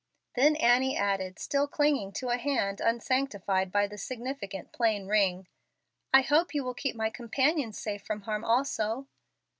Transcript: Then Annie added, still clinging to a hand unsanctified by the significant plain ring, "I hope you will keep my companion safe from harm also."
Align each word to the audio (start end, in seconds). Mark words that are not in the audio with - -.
Then 0.35 0.55
Annie 0.55 0.97
added, 0.97 1.37
still 1.37 1.67
clinging 1.67 2.11
to 2.13 2.29
a 2.29 2.37
hand 2.37 2.81
unsanctified 2.83 3.71
by 3.71 3.85
the 3.85 3.99
significant 3.99 4.71
plain 4.71 5.05
ring, 5.05 5.47
"I 6.11 6.21
hope 6.23 6.55
you 6.55 6.63
will 6.63 6.73
keep 6.73 6.95
my 6.95 7.11
companion 7.11 7.71
safe 7.71 8.01
from 8.01 8.21
harm 8.21 8.43
also." 8.43 9.05